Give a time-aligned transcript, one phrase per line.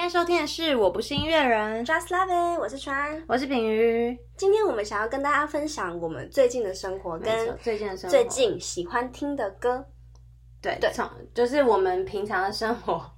[0.00, 4.18] 现在收听的是《我不是音乐人》，Just Love It，我是川，我是品瑜。
[4.34, 9.84] 今天我们想要跟大家分享我们最近的生活，跟最近的生活，最近喜欢听的歌。
[10.62, 13.12] 对对，从就是我们平常的生活，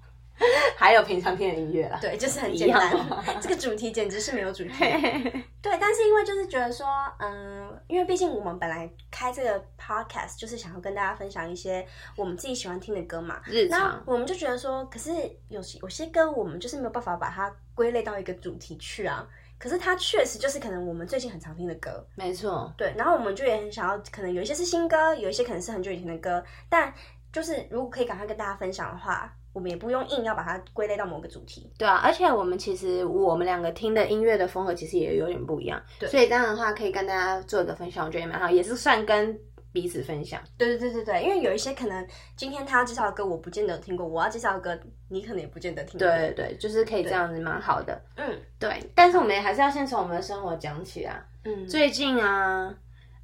[0.76, 1.98] 还有平常听的音乐啦。
[2.00, 2.92] 对，就是很简单。
[3.40, 4.72] 这个主题简直是没有主题。
[5.62, 6.86] 对，但是因为就是觉得说，
[7.18, 11.86] 嗯，因为毕竟我们本来开这个 podcast 就是想要跟大家分享一些
[12.16, 13.40] 我们自己喜欢听的歌嘛。
[13.46, 15.10] 日常，我们就觉得说，可是
[15.48, 19.26] 有些有些歌我们就是没有办法把它归类到一个主题去啊。
[19.58, 22.04] 可是它确实就是可能我们最近很常听的歌。
[22.16, 22.72] 没错。
[22.76, 26.92] 对，然后我们就也很想要，可能有一些是新歌，有一些可能是很久以前的歌，但。
[27.32, 31.70] 就是如果可以赶快跟大家分享的话，我们也不用硬要把它归类到某个主题。
[31.78, 39.38] 对啊，而且我们其实我们两个听的音乐的风格其实也有点不一样，对，所以这样的话可以跟大家做一个分享，我觉得也蛮好，也是算跟
[39.72, 40.40] 彼此分享。
[40.58, 44.78] 对对对对对，因为有一些可能今天他要介绍的歌我不见得听过，我要介绍的歌
[45.08, 46.06] 你可能也不见得听过。
[46.06, 48.00] 对对对，就是可以这样子，蛮好的。
[48.16, 48.78] 嗯，对。
[48.94, 51.24] 但是我们还是要先从我们的生活讲起啊。
[51.44, 52.74] 嗯，最近啊。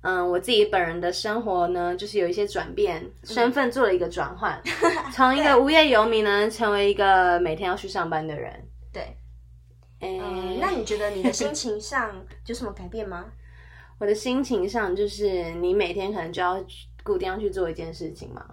[0.02, 4.60] 嗯，我自己本人的生活呢，就是有一些转变，身份做了一个转换，
[5.12, 8.52] 从一个无业游民呢，成为一个每天要去上班的人。
[8.92, 9.16] 对，
[10.00, 12.14] 嗯，那你觉得你的心情上
[12.46, 13.24] 有什么改变吗？
[13.98, 16.64] 我的心情上就是你每天可能就要
[17.02, 18.44] 固定要去做一件事情嘛。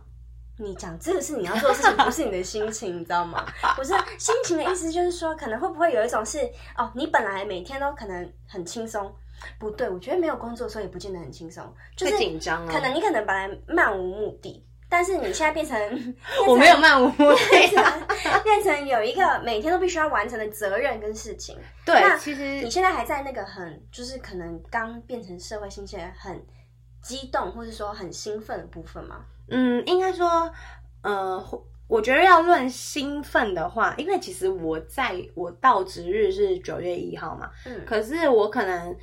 [0.58, 3.46] 你讲这个是你要做的事情，不是你的心情，你知道吗？
[3.76, 6.40] 不是心情的意思，就是说可能会不会有一种是
[6.76, 9.14] 哦，你本来每天都可能很轻松。
[9.60, 11.64] 不对，我觉得没有工作的时候也不见得很轻松，
[11.96, 12.72] 就是紧张啊。
[12.72, 15.78] 可能你可能本来漫无目的，但是你现在变成
[16.48, 21.58] 我没有漫无目的，变成有一个每天都必须要完成的责任跟事情。
[21.86, 26.44] 对，那其实你现在还在那个很就是可能刚变成社会新鲜很
[27.02, 29.26] 激动或者说很兴奋的部分吗？
[29.50, 30.52] 嗯，应该说，
[31.04, 31.44] 呃，
[31.88, 38.96] 我觉得要论兴奋的话，因为其实我在我到职日是九月一号嘛，嗯，可是我可能。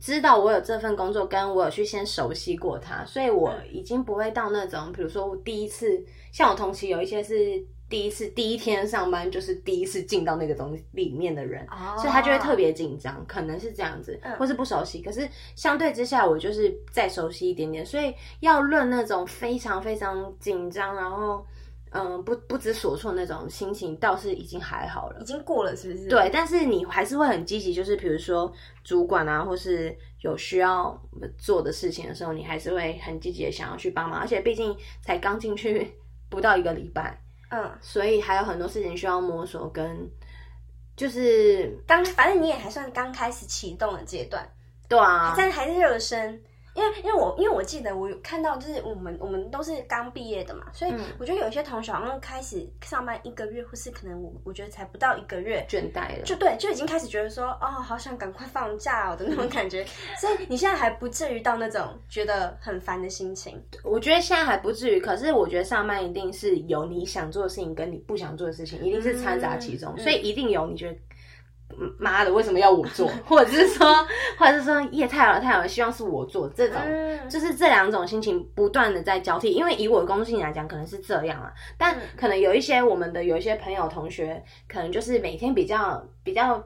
[0.00, 11.66] 知道我有这份工作，跟我有去先熟悉过它，所以我已经不会到那种，比如说我第一次，像我同期有一些是第一次第一天上班，就是第一次进到那个东西里面的人，
[11.96, 15.02] 所以他就会特别紧张，可能是这样子，或是不熟悉。
[15.02, 21.44] 可是相对之下，我就是再熟悉一点点，所以要论那种非常非常紧张，然后。
[21.90, 26.08] 嗯，不不知所措那种心情倒是已经还好了，已经过了，是不是？
[26.08, 28.52] 对，但是你还是会很积极，就是比如说
[28.84, 31.00] 主管啊，或是有需要
[31.38, 34.20] 做的事情的时候，你还是会很积极的想要去帮忙。
[34.20, 35.90] 而且毕竟才刚进去
[36.28, 37.18] 不到一个礼拜，
[37.50, 40.10] 嗯，所以还有很多事情需要摸索，跟
[40.96, 44.46] 就是刚，反正你也还算刚开始启动的阶段，
[44.88, 46.42] 对啊，但还是热身。
[46.78, 59.84] 因为因为我因为我记得我有看到，就是我们我们都是刚毕业的嘛，所以我觉得有一些同学好像开始上班一个月，或是可能我我觉得才不到一个月，倦怠了，就对，就已经开始觉得说，哦，好想赶快放假哦的那种感觉。
[60.20, 63.60] 所以你现在还不至于到那种觉得很烦的心情。
[63.82, 70.98] 我觉得现在还不至于，可是我觉得上班一定是有你想做的事情跟你不想做的事情，一定是掺杂其中，所以一定有你觉得。
[71.98, 73.08] 妈的，为什么要我做？
[73.26, 73.86] 或者是说，
[74.38, 76.48] 或者是说，也太好了，太好了，希望是我做。
[76.48, 76.76] 这种
[77.28, 79.52] 就是这两种心情不断的在交替。
[79.52, 86.62] 因为以我的工作性来讲，可能是这样啊，但可能有一些我们的有一些朋友同学，可能就是每天比较比较。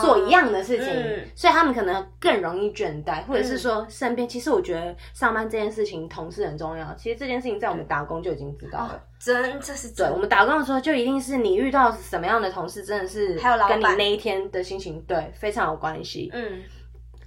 [0.00, 0.86] 做一样的事情，
[1.34, 4.26] 所以他们可能更容易倦怠，或者是说身边。
[4.26, 6.94] 其实我觉得上班这件事情，同事很重要。
[6.94, 10.10] 其实这件事情在我们打工就已经知道了，真这是对。
[10.10, 16.28] 我们打工的时候就一定是你遇到什么样的同事，真的是还有跟你那一天的心情对非常有关系。
[16.32, 16.62] 嗯。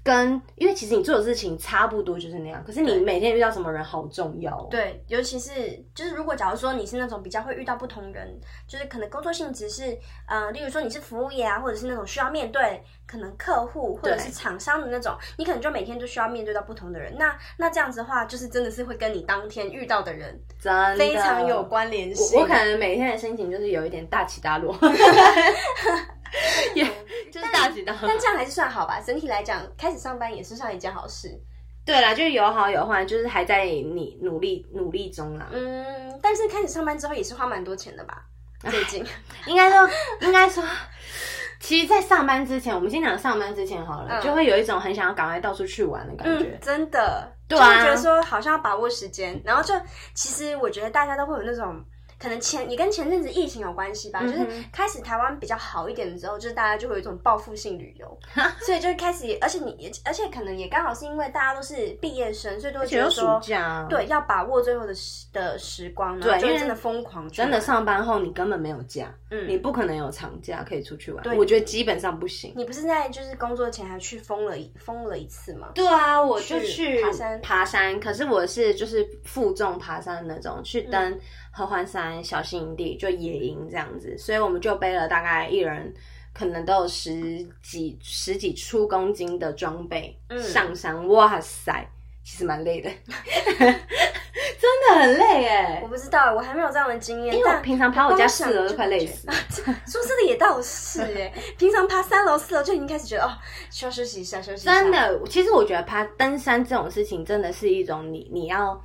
[0.05, 4.55] 跟，因为其实你做的事情差不多就是那样，可是你每天遇到什么人好重要。
[4.69, 17.15] 对，尤其是就是如果假如说你是那种比较会遇到不同人，就是可能工作性质是，呃，例如说你是服务业啊，或者是那种需要面对可能客户或者是厂商的那种，你可能就每天都需要面对到不同的人。
[17.17, 22.39] 那那这样子的话，就是真的是会跟你当天遇到的人真非常有关联性。
[22.39, 24.77] 我可能每天的心情就是有一点大起大落。
[26.75, 26.85] 也
[27.31, 28.99] 就是大起大落，但这样还是算好吧。
[28.99, 31.29] 整体来讲，开始上班也是算一件好事。
[31.85, 35.47] 对啦，就是有好有坏，就是还在你努力努力中啦。
[35.51, 38.23] 嗯，但是开始上班之后也是花蛮多钱的吧？
[38.69, 39.05] 最近
[39.45, 39.89] 应该说，
[40.21, 40.63] 应该说，
[41.59, 46.57] 其实，在上班之前，我们先讲上班之前好了，就会有一种很想要赶快到处去玩的感觉。
[46.61, 49.73] 真的，对啊，觉得说好像要把握时间，然后就
[50.15, 51.83] 其实我觉得大家都会有那种。
[52.17, 58.17] 可能前也跟前阵子疫情有关系吧，就是开始台湾比较好一点的时候，就是大家就会有一种报复性旅游，
[58.65, 63.41] 所以就开始，而且你而且可能也刚好是因为大家都是毕业生，所以都会觉得说，
[63.89, 72.53] 对，要把握最后的时的时光，对，因为真的疯狂，真的上班后你根本没有假，嗯，你不可能有长假可以出去玩，我觉得基本上不行。
[72.55, 75.69] 你不是在就是工作前还去疯了疯了一次吗？
[75.75, 81.19] 对啊，我就去爬山，爬山，可是我是就是负重爬山那种，去登。
[81.57, 85.93] 合欢山小型营地就野营这样子，所以我们就背了大概一人
[86.33, 91.07] 可能都有十几十几出公斤的装备上山。
[91.07, 91.87] 哇塞，
[92.25, 92.89] 其实蛮累的，
[93.57, 95.79] 真的很累哎！
[95.81, 97.33] 我不知道，我还没有这样的经验。
[97.33, 99.25] 因为平常爬我家四楼都快累死。
[99.87, 103.31] 说真的也倒是哎，平常爬三楼四楼就已经开始觉得哦，
[103.71, 104.65] 需要休息一下休息。
[104.65, 108.77] 真的，其实我觉得爬登山这种事情真的是一种你你要。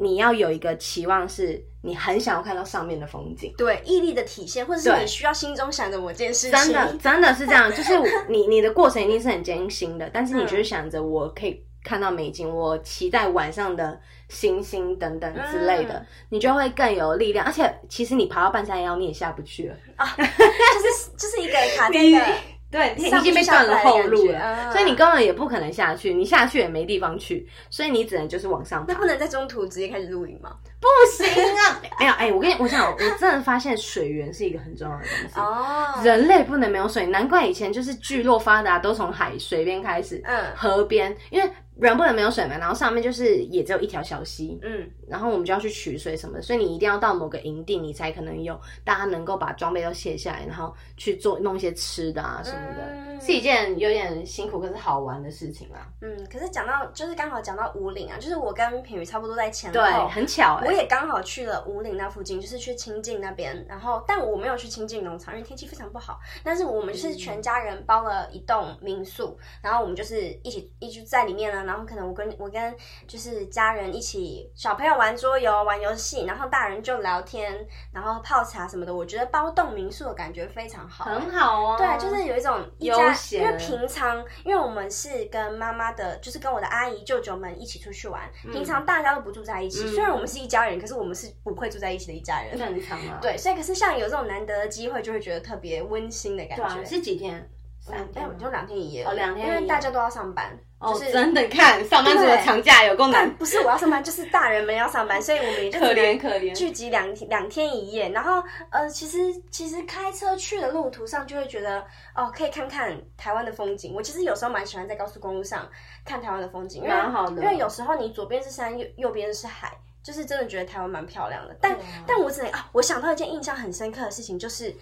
[0.00, 7.92] 你要有一个期望，是你很想要看到上面的风景，对毅力的体现，或者是你需要心中想着某件事情，真的真的是这样，就是
[8.28, 13.98] 你你的过程一定是很艰辛的，但是你就是想着我可以看到美景，我期待晚上的
[14.28, 17.46] 星星等等之类的，你就会更有力量。
[17.46, 22.36] 而且其实你爬到半山腰，你也下不去了啊，就是就是一个卡在的。
[22.70, 28.92] 对，你已经被断了后路了，所以你根本也不可能下去，你下去也没地方去，所以你只能就是往上爬。
[28.92, 30.54] 那不能在中途直接开始露营吗？
[30.80, 31.80] 不行啊！
[31.98, 35.40] 没有，哎，我跟你，我想，我真的发现水源是一个很重要的东西。
[35.40, 41.50] 哦，人类不能没有水，难怪以前就是聚落发达都从海水边开始，嗯，河边，因为。
[41.78, 55.86] 人不能没有水嘛，然后上面就是也只有一条小溪，嗯，然后我们就要去取水什么的，所以你一定要到某个营地，你才可能有大家能够把装备都卸下来，然后去做弄一些吃的啊什么的，是一件有点辛苦可是好玩的事情啊。
[56.00, 72.48] 嗯，可是讲到就是刚好讲到五岭啊，就是我跟品宇差不多在前后，对，很巧，我也刚好去了五岭那附近，就是去清境那边，然后但我没有去清境农场，因为天气非常不好，但是我们是全家人包了一栋民宿，然后我们就是一起一起在里面呢，然后可能我跟我。
[72.48, 72.74] 跟
[73.06, 77.54] 就是家人一起，小朋友玩桌游、玩游戏，然后大人就聊天，
[77.92, 78.96] 然后泡茶什么的。
[78.96, 81.76] 我觉得包栋民宿的感觉非常好，很好哦。
[81.76, 83.42] 对，就是有一种悠闲。
[83.42, 88.22] 因为平常，因为我们是跟妈妈的，就是跟我的阿姨、舅舅们一起出去玩。
[88.50, 92.58] 平常大家都不住在一起，虽然我们是一家人，可是我们是不会住在一起的一家人。
[92.58, 93.18] 正常啊。
[93.20, 96.82] 对，所以可是像有这种难得的机会，就会觉得特别温馨的感觉。
[96.82, 97.46] 是几天？
[97.78, 99.04] 三天，就两天一夜。
[99.04, 100.58] 哦，两天，因为大家都要上班。
[100.80, 103.28] 哦，真的看上班族的长假有够难。
[103.34, 108.08] 不是我要上班，就是大人们要上班，所以我们也就可怜可怜聚集两两天一夜。
[108.10, 108.40] 然后
[108.70, 109.18] 呃，其实
[109.50, 111.84] 其实开车去的路途上就会觉得
[112.14, 113.92] 哦，可以看看台湾的风景。
[113.92, 115.68] 我其实有时候蛮喜欢在高速公路上
[116.04, 117.42] 看台湾的风景，蛮好的。
[117.42, 121.56] 因为有时候你左边是山，右右边是海，就是真的觉得台湾蛮漂亮的。
[121.60, 121.76] 但
[122.06, 124.72] 但我只能啊，我想到一件印象很深刻的事情，就是。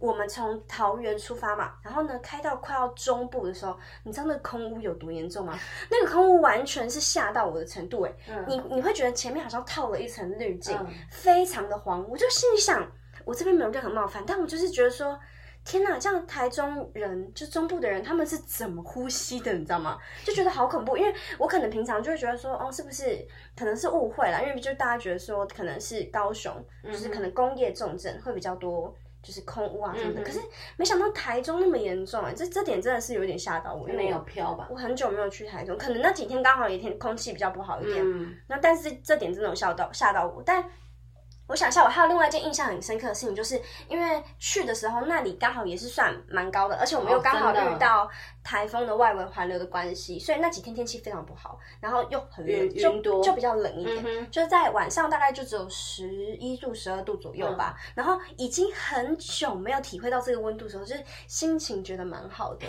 [0.00, 5.56] 我们从桃园出发嘛，然后呢，开到快要中部的时候，你知道那个空屋有多严重吗？
[5.90, 8.12] 那个空屋完全是吓到我的程度，哎，
[8.48, 10.74] 你你会觉得前面好像套了一层滤镜，
[11.10, 12.08] 非常的黄。
[12.08, 12.90] 我就心里想，
[13.26, 15.20] 我这边没有任何冒犯，但我就是觉得说，
[15.66, 19.52] 天哪，这样台中人就中部的人，他们是怎么呼吸的？
[19.52, 19.98] 你知道吗？
[20.24, 23.22] 就觉得好恐怖，因为我可能平常就会觉得说，哦，是不是
[23.54, 24.40] 可能是误会啦？
[24.40, 26.50] 因为就大家觉得说，可能是高雄，
[26.82, 28.96] 就是可能工业重镇会比较多。
[29.22, 30.40] 就是空屋啊什么的，可是
[30.76, 33.86] 没想到台中那么严重欸，这这点真的是有点吓到我。
[33.86, 34.68] 没有飘吧？
[34.70, 38.04] 我很久没有去台中，可能那几天刚好也天空气比较不好一点。
[38.46, 40.64] 那但是这点真的有吓到吓到我，但。
[41.50, 48.08] 我想一下，我还有另外一件印象很深刻的事情，就是因为去的时候那里刚好也是算蛮高的，而且我们又刚好遇到
[48.44, 57.76] 台风的外围环流的关系，所以那几天天气非常不好，然后又很冷，就就比较冷一点，就是在晚上大概就只有十一度、十二度左右吧。
[57.96, 62.66] 然后已经很久没有体会到这个温度的时候，就是心情觉得蛮好的，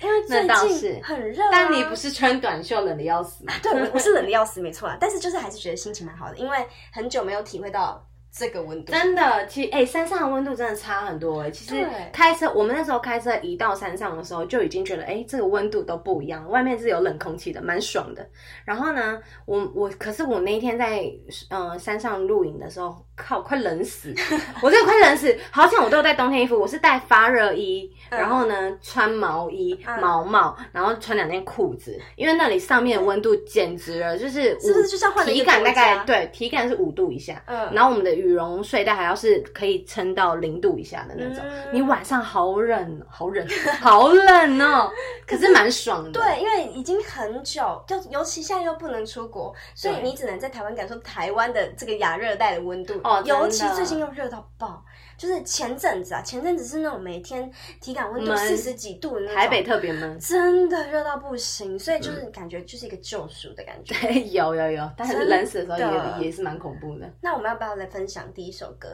[0.00, 1.42] 因为最近很热。
[1.52, 3.52] 但你不是穿短袖冷的要死吗？
[3.62, 4.96] 对，我是冷的 要死，没错啊。
[4.98, 8.02] 但是就是还是觉得心情蛮好的，因为很久没有体会到。
[8.38, 11.50] 这个温度真的，其实哎，山上的温度真的差很多哎。
[11.50, 18.28] 其实开车，我们那时候开车一到山上的时候，就已经觉得哎，这个温度都不一样，外面是有冷空气的，蛮爽的。
[18.66, 21.10] 然后呢，我我可是我那一天在
[21.48, 24.14] 嗯山上露营的时候，靠，快冷死！
[24.60, 38.25] 我真的快冷死，好像我都有带冬天衣服，我是带发热衣，然后呢穿毛衣、毛帽，然后穿两件裤子，因为那里上面的温度简直了，就是是不是就像换体感大概对体感是五度以下，嗯，然后我们的雨。
[38.26, 43.46] 羽绒睡袋还要是可以撑到零度以下的那种，你晚上好冷，好冷，
[43.80, 44.90] 好冷哦。
[45.26, 46.12] 可是蛮爽的。
[46.12, 52.94] 对，因为已经很久，就尤其现在又不能出国，所以你只能在台湾感受台湾的这个亚热带的温度。
[53.04, 54.84] 哦，尤其最近又热到爆。
[55.16, 63.94] 就是前阵子啊，前阵子是那种每天体感温度四十几度的那种，台北特别闷，真的热到不行，所以就是感觉就是一个救赎的感觉。
[64.00, 67.10] 对，有有有，但是冷死的时候也也是蛮恐怖的。
[67.20, 68.88] 那我们要不要来分享第一首歌？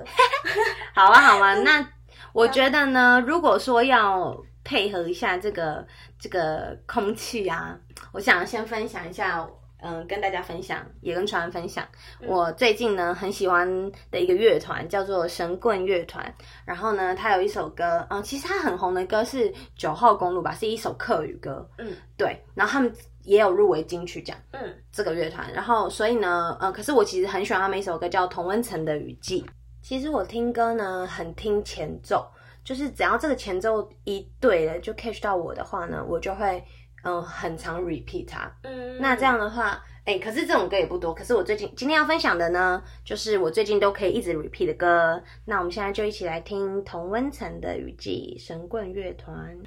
[0.94, 1.54] 好啊，好啊。
[1.62, 1.86] 那
[2.32, 5.86] 我觉得呢，如果说要配合一下这个
[6.18, 7.78] 这个空气啊，
[8.12, 9.48] 我想先分享一下。
[9.82, 11.86] 嗯，跟大家分享，也跟传分享。
[12.20, 13.68] 我最近呢很喜欢
[14.10, 16.32] 的一个乐团叫做神棍乐团。
[16.64, 21.68] 然后呢，他有一首歌，嗯，其实他很红的歌是《九号公路》吧，是一首客语歌。
[21.78, 22.40] 嗯，对。
[22.54, 22.92] 然后他们
[23.24, 24.36] 也有入围金曲奖。
[24.52, 24.60] 嗯，
[24.92, 25.52] 这个乐团。
[25.52, 29.42] 然后，所以呢，呃，可是我其实很喜欢他们一首歌叫《同温层的雨季》。
[29.82, 32.24] 其实我听歌呢，很听前奏，
[32.62, 36.64] 就是只要这个前奏一对了，就 catch 到我的话呢，我就会。
[37.04, 38.48] 嗯，很常 repeat 它。
[38.62, 41.12] 嗯，那这样的话，哎，可是这种歌也不多。
[41.12, 45.20] 可是我最近今天要分享的呢，就是我最近都可以一直 repeat 的歌。
[45.46, 49.58] 那我们现在就一起来听童温层的雨季神棍乐团。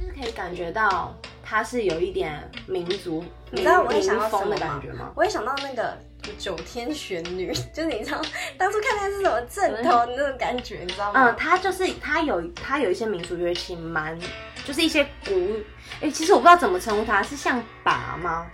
[0.00, 5.12] 就是可以感觉到它是有一点民族民民风的感觉吗？
[5.14, 5.94] 我也想到那个。
[6.38, 8.20] 九天玄女， 就是你知道
[8.58, 11.30] 当初看它是什么阵头那种感觉，你知道吗？
[11.30, 14.18] 嗯，它就是它有它有一些民族乐器，蛮
[14.64, 15.56] 就是一些鼓，
[16.00, 18.46] 哎，其实我不知道怎么称呼它，是像拔吗？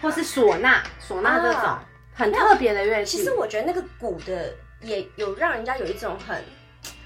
[0.00, 1.78] 或是唢呐、唢呐这种
[2.14, 3.18] 很特别的乐器。
[3.18, 6.42] 其实我觉得那个鼓的也有让人家有一种很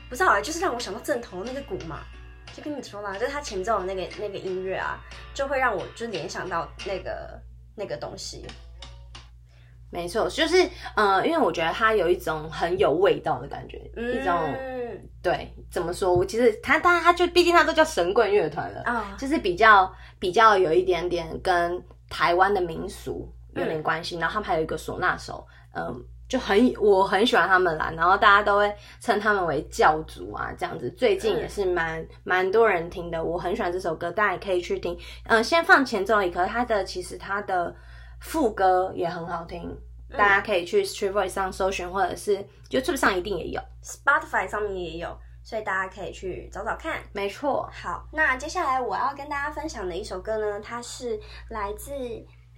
[0.08, 2.00] 不知道啊，就是让我想到阵头那个鼓嘛，
[2.54, 4.98] 就跟你说嘛，就是它前奏的那个那个音乐啊，
[5.34, 7.38] 就会让我就联想到那个
[7.74, 8.46] 那个东西。
[9.88, 14.34] 没错，就是呃，因为我觉得它有一种很有味道的感觉，一种
[15.22, 16.12] 对，怎么说？
[16.12, 24.18] 我其实它，但它就毕竟它都叫神棍乐团了啊，就是比较比较有一点点跟台湾的民俗有点关系。
[24.18, 27.90] 然后他们还有一个唢呐手，嗯，就很我很喜欢他们啦。
[27.96, 30.90] 然后大家都会称他们为教主啊，这样子。
[30.90, 34.98] 最近也是蛮蛮多人听的，我很喜欢这首歌，大家也可以去听。
[35.26, 37.74] 嗯，先放前奏一刻，它的其实它的。
[38.20, 39.76] 副歌也很好听，
[40.10, 47.02] 大家可以去 Street Voice 上搜寻，或者是 YouTube 上一定也有，Spotify 上面也有，所以大家可以去找找看。
[47.12, 47.68] 没错。
[47.72, 51.20] 好，那接下来我要跟大家分享的一首歌呢，它是
[51.50, 51.92] 来自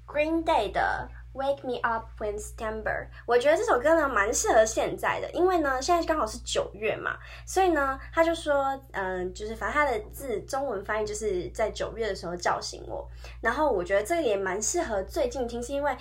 [0.07, 1.09] Green Day 的。
[1.35, 7.17] Wake me up when September，我觉得这首歌呢蛮适合现在的，因为呢现在刚好是九月嘛，
[7.47, 13.09] 所以呢他就说，嗯，就是反正他的字中文翻译就是在九月的时候叫醒我，
[13.41, 15.97] 然后我觉得这个也蛮适合最近听，是因为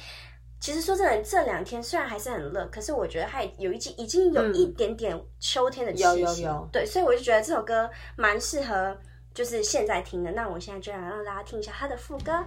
[0.59, 8.97] 其实说真的，这两天虽然还是很热，可是我觉得它有一经已经有一点点秋天的气息，对，所以我就觉得这首歌蛮适合
[9.35, 10.31] 就是现在听的。
[10.31, 12.43] 那我现在就想让大家听一下它的副歌。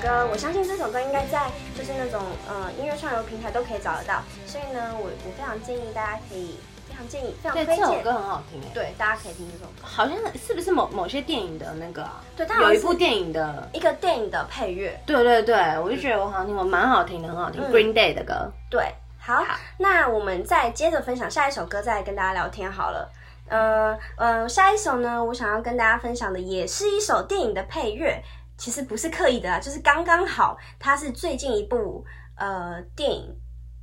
[0.00, 6.56] 歌，我相信这首歌应该在就是那种呃音乐串流平台都可以找得到，所以呢，我我非常建议大家可以
[6.88, 7.76] 非常建议非常推荐。
[7.76, 9.82] 这首歌很好听哎对，大家可以听这首歌。
[9.82, 12.02] 好像是不是某某些电影的那个？
[12.02, 14.98] 啊对，它有一部电影的一个电影的配乐。
[15.04, 17.62] 对对对，我就觉得我好像听过，蛮好听的，很好听。
[17.70, 18.50] Green Day 的歌。
[18.70, 19.44] 对，好，
[19.78, 23.10] 那我们再接着分享下一首歌，再跟大家聊天好了。
[23.48, 28.22] 呃呃，下一首呢，我想要跟大家分享的也是一首电影的配乐。
[28.60, 30.58] 其实不是刻意的啊，就是刚刚好。
[30.78, 32.04] 它是最近一部
[32.36, 33.34] 呃电影，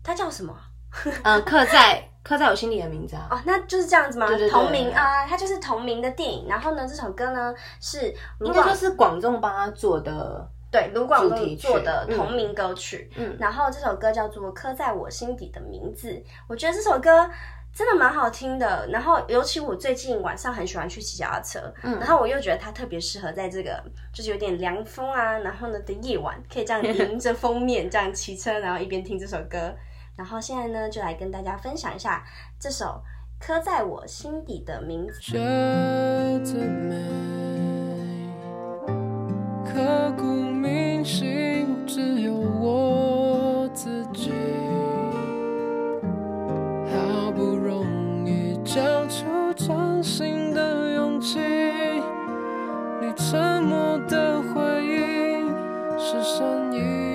[0.03, 0.55] 它叫什么？
[1.23, 3.27] 呃，刻在刻在我心里的名字啊。
[3.31, 4.27] 哦，那就是这样子吗？
[4.51, 6.47] 同名啊，它就是同名的电影。
[6.47, 13.11] 然后呢，这首歌呢是应该说是广众帮他做的，对，卢广仲做的同名歌曲。
[13.15, 16.09] 嗯，然后这首歌叫做《刻在我心底的名字》。
[16.47, 17.27] 我觉得这首歌。
[17.77, 23.79] 真的蛮好听的，然后尤其我最近晚上很喜欢去骑脚踏车，嗯，然后我又觉得它特别适合在这个
[24.11, 29.71] 就是有点凉风啊，然后呢的夜晚，可以这样迎着封面这样骑车，然后一边听这首歌。
[30.15, 32.25] 然后现在呢，就来跟大家分享一下
[32.59, 32.99] 这首
[33.39, 35.37] 刻在我心底的名字。
[39.71, 41.36] 刻骨铭心，
[48.67, 51.39] 交出真心的勇气，
[52.99, 55.47] 你沉默的回应
[55.97, 57.07] 是善意。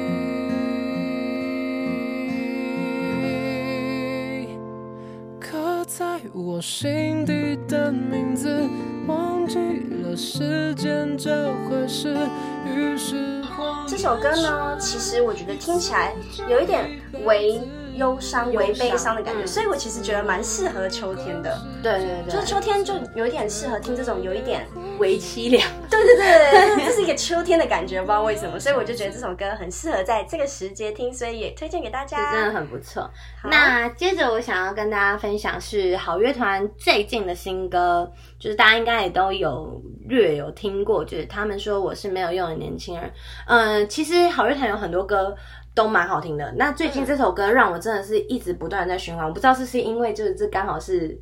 [5.84, 8.66] 在我心底的名字，
[9.06, 9.58] 忘记
[10.02, 12.16] 了时间这回事。
[12.64, 13.44] 于是
[13.86, 16.14] 这首歌呢，其实我觉得听起来
[16.48, 17.60] 有一点微。
[17.96, 21.58] 忧伤、为悲伤的感觉，所以我其实觉得蛮适合秋天的。
[21.82, 24.66] 对对对，就是秋天就有一点适合听这种有一点
[24.98, 25.68] 微凄凉。
[25.90, 32.32] 对 对对， 这是一个秋天的感觉，不知道为什么，所以我就觉得这首歌很适合在这个时节听，所以也推荐给大家。
[32.32, 33.10] 真的很不错。
[33.44, 43.12] 那接着我想要跟大家分享是好乐团最近的新歌，就是大家应该也都有略有听过，就是他们说我是没有用的年轻人。
[43.46, 45.34] 嗯，其实好乐团有很多歌。
[45.74, 46.52] 都蛮好听的。
[46.56, 51.18] 那最近这首歌让我真的是一直不断在循环，我不知道是是因为就是这刚好是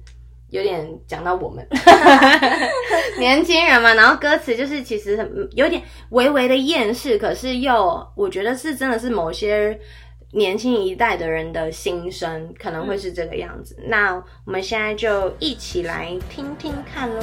[0.50, 1.64] 有点讲到我们
[3.18, 5.16] 年轻人嘛，然后歌词就是其实
[5.52, 9.78] 有点微微的厌世，可是又我觉得是真的是某些
[10.32, 13.76] 年轻一代的人的心声，可能会是这个样子。
[13.86, 14.14] 那
[14.44, 17.20] 我们现在就一起来听听看喽。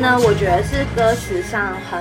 [0.00, 2.00] 呢，我觉得是歌词上很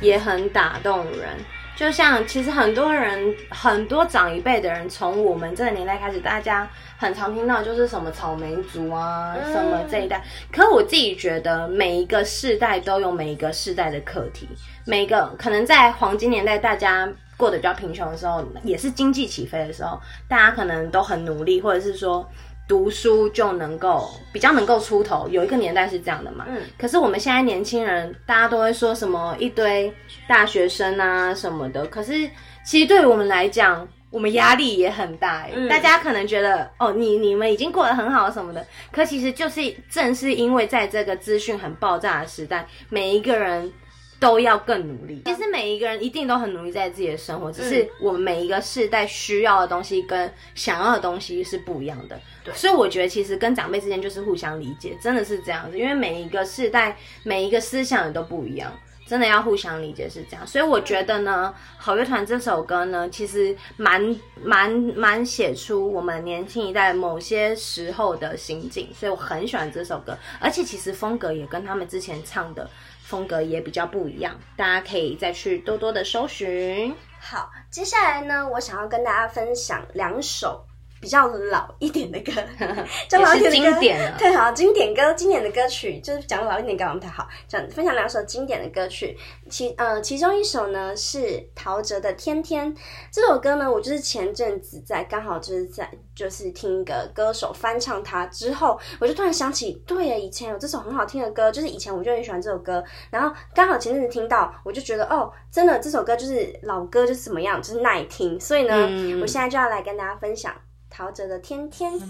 [0.00, 1.28] 也很打动人。
[1.76, 10.24] 就像其实很多人很多长一辈的人，从我们这个年代开始，大家很常听到就是什么草莓族啊，什么这一代。
[10.52, 14.48] 可我自己觉得，每一个世代都有每一个世代的课题。
[14.84, 22.28] 每一个可能在黄金年代，大家过得比较贫穷的时候，也是经济起飞的时候，大家可能都很努力，或者是说。
[22.68, 26.44] 读书就能够比较能够出头，有一个年代是这样的嘛。
[26.46, 26.60] 嗯。
[26.78, 29.92] 可是我们现在年轻人，大家都会说什么一堆
[30.28, 31.86] 大学生啊什么的。
[31.86, 32.28] 可是
[32.64, 35.48] 其实对于我们来讲，我们压力也很大。
[35.52, 35.66] 嗯。
[35.68, 38.64] 大家可能觉得哦，你你们已经过得很好什么的。
[38.92, 43.72] 可其实就是正是因为在这个资讯很爆炸的时代，每一个人。
[44.20, 45.22] 都要更努力。
[45.26, 52.18] 其实每一个人一定都很努力在自己的生活，只是我们每一个世代需要的东西跟想要的东西是不一样的。
[52.44, 55.78] 对，所以我觉得其实跟长辈之间就是互相理解，真的是这样子。
[55.78, 58.72] 因为每一个世代、每一个思想也都不一样，
[59.06, 60.44] 真的要互相理解是这样。
[60.46, 72.68] 所以我觉得呢，好乐团这首歌呢，其实蛮蛮蛮写出我们年轻一代某些时候的心境，所以我很喜欢这首歌，而且其实风格也跟他们之前唱的。
[73.08, 76.94] 风格也比较不一样，大家可以再去多多的搜寻。
[77.18, 80.66] 好，接下来呢，我想要跟大家分享两首。
[81.00, 82.32] 比较老一点的歌，
[83.08, 89.16] 讲老一点的歌，太好，经典歌，经典的歌曲，就是讲老一点歌，我们太好，讲分享两首经典的歌曲，
[89.48, 92.74] 其呃其中一首呢是陶喆的《天天》
[93.12, 108.74] 这首歌呢，我就是前阵子在刚好就是在就是听一个歌手翻唱它之后，我就突然想起，对呀，以前有这首很好听的歌，就是以前我就很喜欢这首歌，然后刚好前阵子听到，我就觉得哦，真的这首歌就是老歌就是怎么样，就是耐听，所以呢，
[109.20, 110.52] 我现在就要来跟大家分享。
[110.98, 111.96] 陶喆的天天。
[111.96, 112.04] 天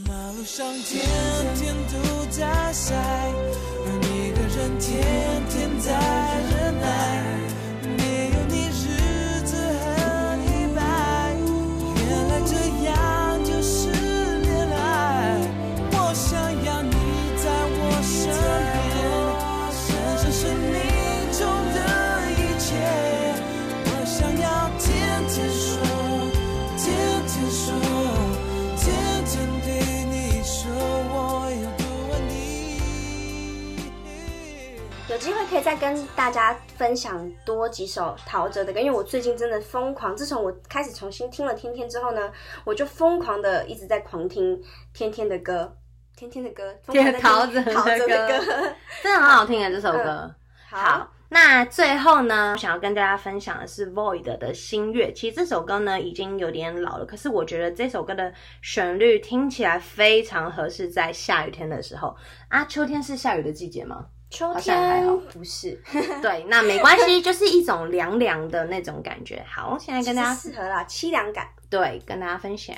[5.51, 6.68] 天
[35.69, 40.17] 再跟大家分享多几首陶喆的歌，因为我最近真的疯狂。
[40.17, 42.33] 自从我开始重新听了《天天》之后呢，
[42.65, 44.57] 我就疯狂的一直在狂听
[44.95, 45.71] 《天天》的歌，
[46.19, 48.43] 《天天》的歌，陶喆的歌，
[49.03, 49.69] 真的很好听啊！
[49.69, 50.35] 这首歌。
[50.71, 55.13] 好，那最后呢，想要跟大家分享的是 Void 的新月。
[55.13, 62.17] 其实这首歌呢已经有点老了，可是我觉得这首歌的旋律听起来非常合适在下雨天的时候
[62.49, 62.65] 啊。
[62.65, 64.07] 秋天是下雨的季节吗？
[64.31, 65.81] 秋天 不是。
[66.23, 69.45] 对，那没关系，就是一种凉凉的那种感觉。
[69.49, 71.47] 好，现在跟大家适合啦，凄凉感。
[71.71, 72.75] 对，跟大家分享。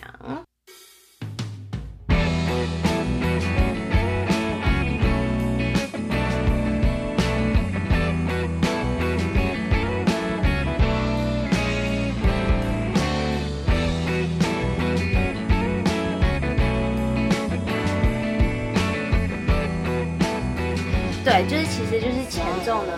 [21.49, 22.93] 就是其实就是前奏呢，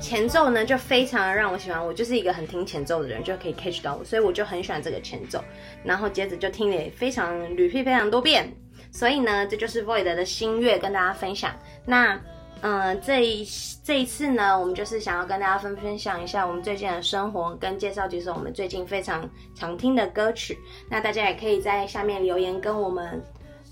[0.00, 5.42] 前奏呢就非常让我喜欢，我就是一个很听前奏的人，就可以 catch 到我，所以我就很喜欢这个前奏。
[5.84, 8.52] 然后接着就听了非常屡听非常多遍，
[8.90, 11.54] 所以呢，这就是 Void 的新乐跟大家分享。
[11.84, 12.20] 那
[12.60, 13.46] 嗯，这一
[13.84, 20.58] 这一次呢，我们就是想要跟大家分分享一下我们最近的生活，跟介绍几首我们最近非常常听的歌曲。
[20.90, 23.22] 那大家也可以在下面留言跟我们。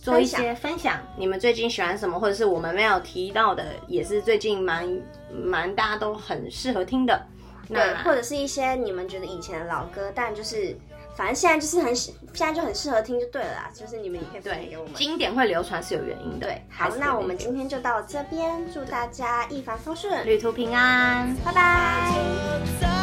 [0.05, 4.87] 做一些分享，你们最近喜欢什么，或者是我们没有提到的，也是最近蛮
[5.33, 7.27] 蛮大家都很适合听的。
[7.69, 10.77] 那或者是一些你们觉得以前的老歌，但就是
[11.17, 13.71] 反正现在就是很现在就很适合听就对了啦。
[13.75, 14.93] 就是你们也可以对给我们。
[14.93, 16.47] 经典会流传是有原因的。
[16.47, 22.94] 对，好，那我们今天就到这边，祝大家一帆风顺，旅途平安，拜拜。